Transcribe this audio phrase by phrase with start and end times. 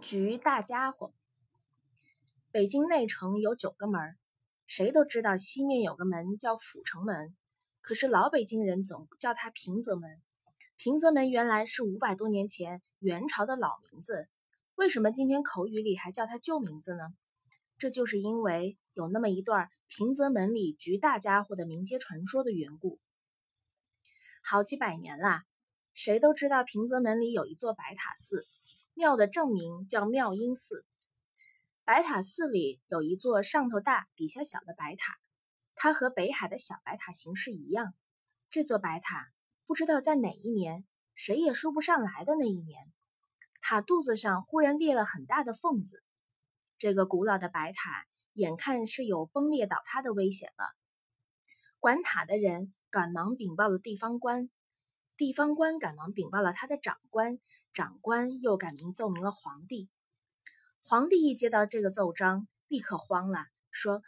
[0.00, 1.12] 局大家伙。
[2.50, 4.16] 北京内城有九个门，
[4.66, 7.36] 谁都知道西面有个门叫阜成门，
[7.82, 10.20] 可是老北京人总叫它平则门。
[10.78, 14.26] 平则门原来是五百多年前元朝的老名字，
[14.74, 17.12] 为什么今天口语里还叫它旧名字呢？
[17.76, 22.98] 这就是因为有那么一段平则门里局大家伙的民间传说的缘故。
[24.42, 25.44] 好几百年啦，
[25.92, 28.46] 谁都知道平则门里有一座白塔寺。
[29.00, 30.84] 庙的正名叫妙音寺，
[31.84, 35.16] 白塔寺里有一座上头大底下小的白塔，
[35.74, 37.94] 它和北海的小白塔形式一样。
[38.50, 39.32] 这座白塔
[39.66, 42.92] 不知道在哪一年，谁也说不上来的那一年，
[43.62, 46.04] 塔肚子上忽然裂了很大的缝子。
[46.76, 50.66] 这个古老的白塔眼看是有崩裂倒塌的危险了，
[51.78, 54.50] 管塔的人赶忙禀报了地方官。
[55.20, 57.38] 地方官赶忙禀报了他的长官，
[57.74, 59.90] 长官又赶明奏明了皇帝。
[60.80, 64.00] 皇帝一接到这个奏章，立刻慌了，说：“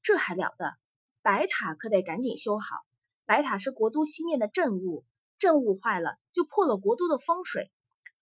[0.00, 0.76] 这还了得！
[1.22, 2.76] 白塔可得赶紧修好。
[3.24, 5.04] 白塔是国都西面的镇物，
[5.40, 7.72] 镇物坏了就破了国都的风水，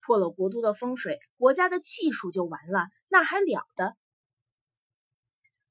[0.01, 3.95] 破了国都的风水，国家的气数就完了，那还了得！”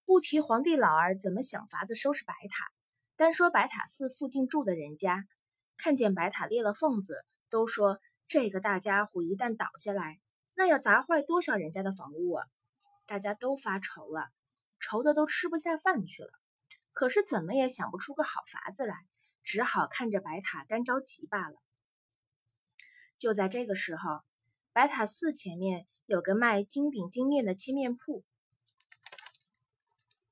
[0.06, 2.70] 不提皇帝老儿怎么想法子收拾白塔，
[3.16, 5.24] 单说白塔寺附近住的人家。
[5.78, 10.20] 看见白塔裂了缝子，都说这个大家伙一旦倒下来，
[10.54, 12.44] 那要砸坏多少人家的房屋啊！
[13.06, 14.28] 大家都发愁了，
[14.80, 16.30] 愁的都吃不下饭去了。
[16.92, 18.96] 可是怎么也想不出个好法子来，
[19.44, 21.54] 只好看着白塔干着急罢了。
[23.16, 24.20] 就在这个时候，
[24.72, 28.24] 白塔寺前面有个卖金饼金面的切面铺，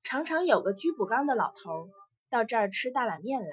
[0.03, 1.89] 常常有个居补缸的老头
[2.29, 3.49] 到这儿吃大碗面来。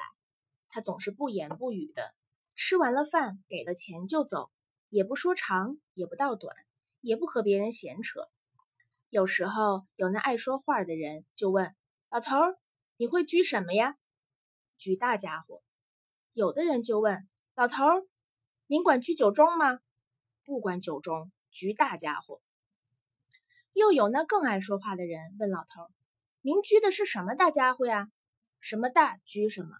[0.75, 2.13] 他总是不言不语的，
[2.57, 4.51] 吃完了饭，给了钱就走，
[4.89, 6.53] 也不说长，也不道短，
[7.01, 8.29] 也不和别人闲扯。
[9.09, 11.77] 有时候有那爱说话的人就问
[12.11, 12.59] ：“老头儿，
[12.97, 13.97] 你会鞠什么呀
[14.77, 15.63] ？”“居大家伙。”
[16.35, 18.03] 有的人就问：“老头儿，
[18.67, 19.79] 您管居酒中吗
[20.45, 22.43] ？”“不管酒中，居大家伙。”
[23.75, 25.91] 又有那更爱说话的人问老头儿
[26.43, 28.11] ：“您鞠的是什么大家伙呀？
[28.59, 29.77] 什么大鞠什么？”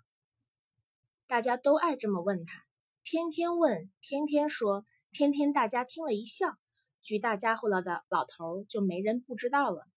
[1.27, 2.65] 大家都爱这么问他，
[3.03, 6.59] 天天问，天天说，天天大家听了一笑，
[7.03, 9.89] 居大家伙了的老头就没人不知道了。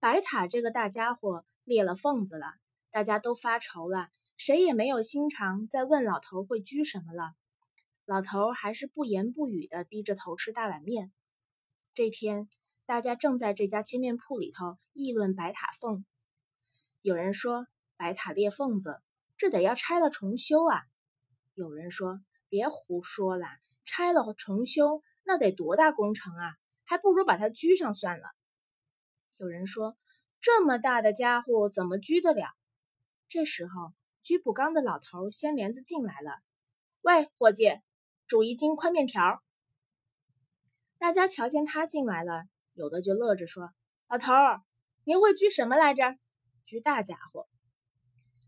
[0.00, 2.46] 白塔这个大家伙裂了缝子了，
[2.90, 4.08] 大家都发愁了，
[4.38, 7.34] 谁也没有心肠再问老头会居什么了。
[8.06, 11.12] 老头还是不言不语的低着头吃大碗面。
[11.92, 12.48] 这天，
[12.86, 16.06] 大家正在这家切面铺里头议论白塔缝，
[17.02, 17.66] 有人说
[17.98, 19.02] 白塔裂缝子。
[19.42, 20.84] 这得要拆了重修啊！
[21.54, 23.48] 有人说：“别胡说了，
[23.84, 26.54] 拆了重修那得多大工程啊？
[26.84, 28.30] 还不如把它居上算了。”
[29.38, 29.96] 有人说
[30.40, 32.46] ：“这么大的家伙怎么居得了？”
[33.28, 33.92] 这时候，
[34.22, 36.38] 居补缸的老头掀帘子进来了
[37.02, 37.80] ：“喂，伙计，
[38.28, 39.42] 煮一斤宽面条。”
[41.00, 43.72] 大家瞧见他进来了，有的就乐着说
[44.06, 44.62] ：“老头儿，
[45.02, 46.16] 您会居什么来着？
[46.62, 47.48] 居大家伙。”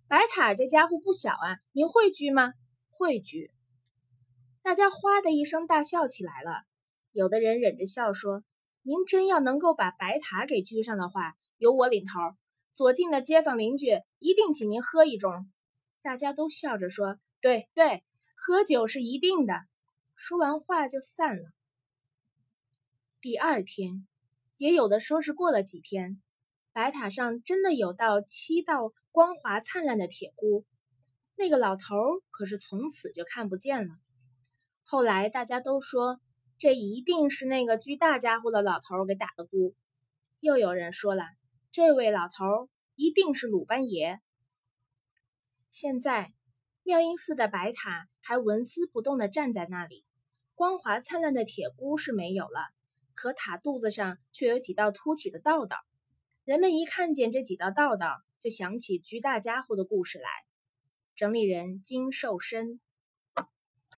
[0.07, 2.53] 白塔这家伙不小啊，您会鞠吗？
[2.91, 3.51] 会鞠。
[4.63, 6.63] 大家哗的一声大笑起来了。
[7.13, 8.45] 有的人忍着笑说
[8.83, 12.37] ：“您真要能够把白塔给鞠上的话，由我领头，
[12.75, 13.87] 左近的街坊邻居
[14.19, 15.47] 一定请您喝一盅。”
[16.03, 18.05] 大家都笑着说：“对对，
[18.37, 19.55] 喝酒是一定的。”
[20.17, 21.45] 说完话就散了。
[23.21, 24.07] 第二天，
[24.59, 26.21] 也有的说是过了几天，
[26.75, 28.93] 白塔上真的有道七道。
[29.11, 30.65] 光滑灿烂的铁箍，
[31.37, 31.85] 那个老头
[32.31, 33.95] 可是从此就看不见了。
[34.83, 36.19] 后来大家都说，
[36.59, 39.77] 这一定是那个居大家伙的老头给打的箍。
[40.41, 41.23] 又有人说了，
[41.71, 44.19] 这位老头一定是鲁班爷。
[45.71, 46.33] 现在
[46.83, 50.05] 妙音寺的白塔还纹丝不动地站在那里，
[50.57, 52.59] 光滑灿烂的铁箍是没有了，
[53.15, 55.77] 可塔肚子上却有几道凸起的道道。
[56.45, 60.29] 人们一看见这几道道道，就想起居大家伙的故事来。
[61.17, 62.81] 整理人金寿生。